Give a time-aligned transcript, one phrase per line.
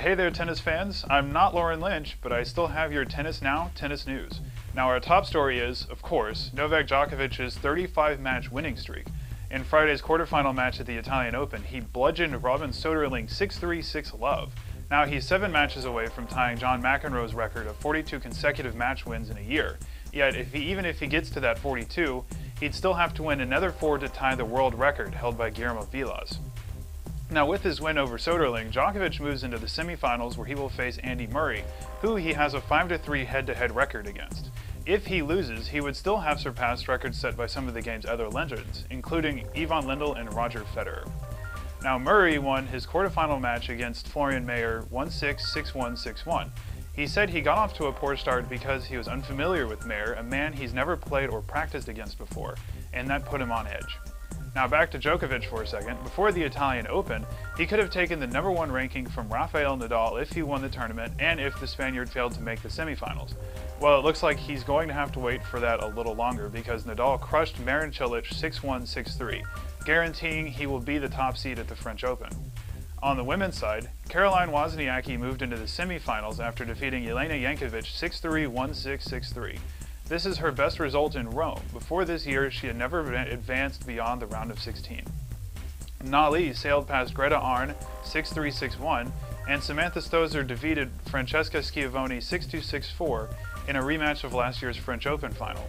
[0.00, 1.04] Hey there, tennis fans.
[1.10, 4.40] I'm not Lauren Lynch, but I still have your Tennis Now tennis news.
[4.74, 9.08] Now, our top story is, of course, Novak Djokovic's 35 match winning streak.
[9.50, 14.14] In Friday's quarterfinal match at the Italian Open, he bludgeoned Robin Soderling 6 3 6
[14.14, 14.54] love.
[14.90, 19.28] Now, he's seven matches away from tying John McEnroe's record of 42 consecutive match wins
[19.28, 19.78] in a year.
[20.14, 22.24] Yet, if he, even if he gets to that 42,
[22.58, 25.82] he'd still have to win another four to tie the world record held by Guillermo
[25.82, 26.38] Vilas.
[27.32, 30.98] Now, with his win over Soderling, Djokovic moves into the semifinals where he will face
[30.98, 31.62] Andy Murray,
[32.00, 34.50] who he has a 5 3 head to head record against.
[34.84, 38.04] If he loses, he would still have surpassed records set by some of the game's
[38.04, 41.08] other legends, including Ivan Lendl and Roger Federer.
[41.84, 46.52] Now, Murray won his quarterfinal match against Florian Mayer 1 6 6 1 6 1.
[46.94, 50.14] He said he got off to a poor start because he was unfamiliar with Mayer,
[50.14, 52.56] a man he's never played or practiced against before,
[52.92, 53.98] and that put him on edge.
[54.54, 56.02] Now back to Djokovic for a second.
[56.02, 57.24] Before the Italian Open,
[57.56, 60.68] he could have taken the number one ranking from Rafael Nadal if he won the
[60.68, 63.34] tournament and if the Spaniard failed to make the semifinals.
[63.80, 66.48] Well, it looks like he's going to have to wait for that a little longer
[66.48, 69.42] because Nadal crushed Marin Cilic 6-1, 6-3,
[69.84, 72.30] guaranteeing he will be the top seed at the French Open.
[73.02, 78.46] On the women's side, Caroline Wozniacki moved into the semifinals after defeating Elena Jankovic 6-3,
[78.52, 79.58] 1-6, 6-3.
[80.10, 81.60] This is her best result in Rome.
[81.72, 85.04] Before this year, she had never advanced beyond the round of 16.
[86.02, 89.08] Na Li sailed past Greta Arn 6-3-6-1,
[89.48, 93.28] and Samantha Stosur defeated Francesca Schiavone 6-2-6-4
[93.68, 95.64] in a rematch of last year's French Open final.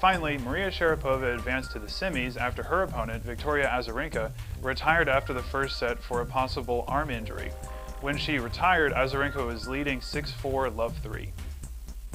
[0.00, 4.32] Finally, Maria Sharapova advanced to the semis after her opponent, Victoria Azarenka,
[4.62, 7.50] retired after the first set for a possible arm injury.
[8.00, 11.30] When she retired, Azarenka was leading 6-4 love 3.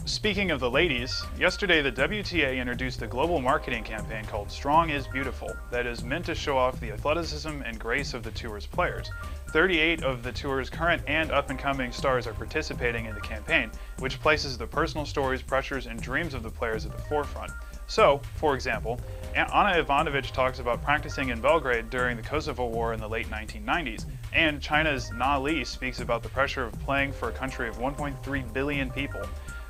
[0.08, 5.06] Speaking of the ladies, yesterday the WTA introduced a global marketing campaign called Strong is
[5.06, 9.12] Beautiful that is meant to show off the athleticism and grace of the tour's players.
[9.50, 14.58] 38 of the tour's current and up-and-coming stars are participating in the campaign, which places
[14.58, 17.52] the personal stories, pressures, and dreams of the players at the forefront.
[17.88, 19.02] So, for example,
[19.36, 24.06] Ana Ivanovic talks about practicing in Belgrade during the Kosovo War in the late 1990s,
[24.34, 28.54] and China's Na Li speaks about the pressure of playing for a country of 1.3
[28.54, 29.22] billion people.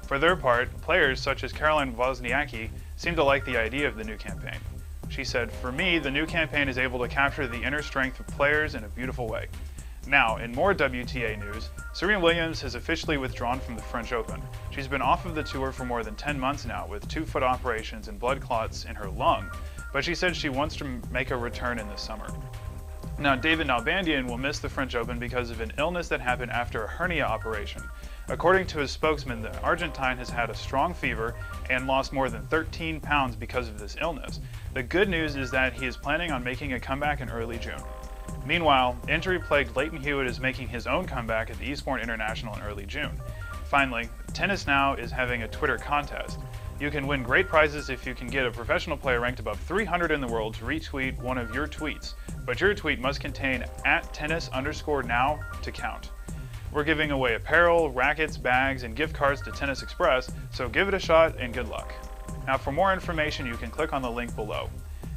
[0.08, 4.06] For their part, players such as Caroline Wozniacki seem to like the idea of the
[4.06, 4.60] new campaign.
[5.10, 8.28] She said, For me, the new campaign is able to capture the inner strength of
[8.28, 9.48] players in a beautiful way.
[10.08, 14.42] Now, in more WTA news, Serena Williams has officially withdrawn from the French Open.
[14.72, 17.44] She's been off of the tour for more than 10 months now with two foot
[17.44, 19.52] operations and blood clots in her lung,
[19.92, 22.28] but she said she wants to make a return in the summer.
[23.20, 26.84] Now, David Nalbandian will miss the French Open because of an illness that happened after
[26.84, 27.82] a hernia operation.
[28.28, 31.34] According to his spokesman, the Argentine has had a strong fever
[31.72, 34.40] and lost more than 13 pounds because of this illness.
[34.76, 37.82] The good news is that he is planning on making a comeback in early June.
[38.46, 42.86] Meanwhile, injury-plagued Lleyton Hewitt is making his own comeback at the Eastbourne International in early
[42.86, 43.20] June.
[43.66, 46.40] Finally, Tennis Now is having a Twitter contest.
[46.80, 50.12] You can win great prizes if you can get a professional player ranked above 300
[50.12, 52.14] in the world to retweet one of your tweets,
[52.46, 56.12] but your tweet must contain at tennis underscore now to count.
[56.72, 60.94] We're giving away apparel, rackets, bags, and gift cards to Tennis Express, so give it
[60.94, 61.92] a shot and good luck.
[62.46, 64.70] Now for more information, you can click on the link below.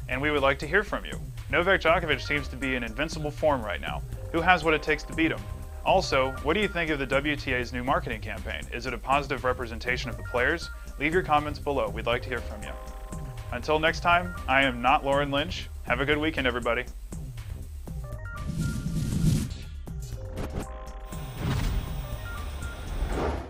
[0.09, 1.13] And we would like to hear from you.
[1.51, 4.01] Novak Djokovic seems to be in invincible form right now.
[4.31, 5.39] Who has what it takes to beat him?
[5.85, 8.61] Also, what do you think of the WTA's new marketing campaign?
[8.71, 10.69] Is it a positive representation of the players?
[11.01, 11.89] Leave your comments below.
[11.89, 12.69] We'd like to hear from you.
[13.53, 15.67] Until next time, I am not Lauren Lynch.
[15.81, 16.85] Have a good weekend, everybody.